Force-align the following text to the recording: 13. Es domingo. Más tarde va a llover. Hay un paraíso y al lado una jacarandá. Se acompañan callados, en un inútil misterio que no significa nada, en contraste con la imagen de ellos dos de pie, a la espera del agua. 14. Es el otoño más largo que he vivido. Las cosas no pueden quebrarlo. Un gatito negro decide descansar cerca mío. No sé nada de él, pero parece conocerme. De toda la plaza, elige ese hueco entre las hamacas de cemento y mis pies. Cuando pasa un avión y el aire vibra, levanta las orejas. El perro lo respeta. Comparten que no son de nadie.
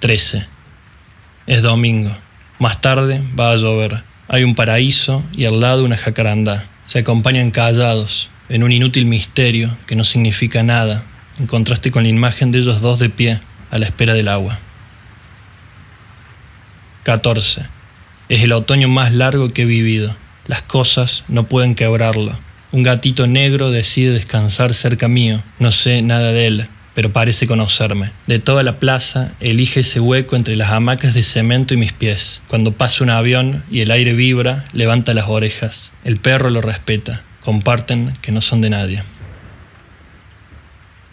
13. 0.00 0.46
Es 1.46 1.60
domingo. 1.60 2.10
Más 2.58 2.80
tarde 2.80 3.22
va 3.38 3.52
a 3.52 3.56
llover. 3.56 4.02
Hay 4.28 4.44
un 4.44 4.54
paraíso 4.54 5.22
y 5.32 5.44
al 5.44 5.60
lado 5.60 5.84
una 5.84 5.98
jacarandá. 5.98 6.64
Se 6.86 7.00
acompañan 7.00 7.50
callados, 7.50 8.30
en 8.48 8.62
un 8.62 8.72
inútil 8.72 9.04
misterio 9.04 9.76
que 9.86 9.96
no 9.96 10.04
significa 10.04 10.62
nada, 10.62 11.04
en 11.38 11.46
contraste 11.46 11.90
con 11.90 12.04
la 12.04 12.08
imagen 12.08 12.50
de 12.50 12.60
ellos 12.60 12.80
dos 12.80 12.98
de 12.98 13.10
pie, 13.10 13.40
a 13.70 13.78
la 13.78 13.84
espera 13.84 14.14
del 14.14 14.28
agua. 14.28 14.58
14. 17.02 17.62
Es 18.30 18.42
el 18.42 18.52
otoño 18.52 18.88
más 18.88 19.12
largo 19.12 19.50
que 19.50 19.62
he 19.62 19.66
vivido. 19.66 20.16
Las 20.46 20.62
cosas 20.62 21.24
no 21.28 21.44
pueden 21.44 21.74
quebrarlo. 21.74 22.34
Un 22.72 22.84
gatito 22.84 23.26
negro 23.26 23.70
decide 23.70 24.12
descansar 24.12 24.72
cerca 24.72 25.08
mío. 25.08 25.40
No 25.58 25.70
sé 25.72 26.00
nada 26.00 26.32
de 26.32 26.46
él, 26.46 26.64
pero 26.94 27.12
parece 27.12 27.46
conocerme. 27.46 28.10
De 28.26 28.38
toda 28.38 28.62
la 28.62 28.78
plaza, 28.78 29.32
elige 29.40 29.80
ese 29.80 30.00
hueco 30.00 30.36
entre 30.36 30.56
las 30.56 30.70
hamacas 30.70 31.14
de 31.14 31.22
cemento 31.22 31.74
y 31.74 31.76
mis 31.76 31.92
pies. 31.92 32.42
Cuando 32.48 32.72
pasa 32.72 33.04
un 33.04 33.10
avión 33.10 33.62
y 33.70 33.80
el 33.80 33.90
aire 33.90 34.12
vibra, 34.12 34.64
levanta 34.72 35.14
las 35.14 35.28
orejas. 35.28 35.92
El 36.04 36.16
perro 36.16 36.50
lo 36.50 36.60
respeta. 36.60 37.22
Comparten 37.42 38.12
que 38.20 38.32
no 38.32 38.40
son 38.40 38.60
de 38.60 38.70
nadie. 38.70 39.02